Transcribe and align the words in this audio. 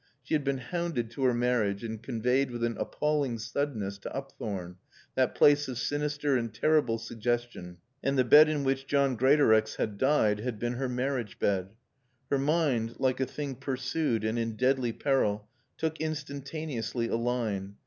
She 0.23 0.33
had 0.33 0.43
been 0.43 0.57
hounded 0.57 1.11
to 1.11 1.25
her 1.25 1.33
marriage 1.35 1.83
and 1.83 2.01
conveyed 2.01 2.49
with 2.49 2.63
an 2.63 2.75
appalling 2.79 3.37
suddenness 3.37 3.99
to 3.99 4.11
Upthorne, 4.15 4.77
that 5.13 5.35
place 5.35 5.67
of 5.67 5.77
sinister 5.77 6.35
and 6.35 6.51
terrible 6.51 6.97
suggestion, 6.97 7.77
and 8.03 8.17
the 8.17 8.23
bed 8.23 8.49
in 8.49 8.63
which 8.63 8.87
John 8.87 9.15
Greatorex 9.15 9.75
had 9.75 9.99
died 9.99 10.39
had 10.39 10.57
been 10.57 10.73
her 10.73 10.89
marriage 10.89 11.37
bed. 11.37 11.75
Her 12.31 12.39
mind, 12.39 12.95
like 12.97 13.19
a 13.19 13.27
thing 13.27 13.53
pursued 13.53 14.23
and 14.23 14.39
in 14.39 14.55
deadly 14.55 14.91
peril, 14.91 15.47
took 15.77 16.01
instantaneously 16.01 17.07
a 17.07 17.15
line. 17.15 17.75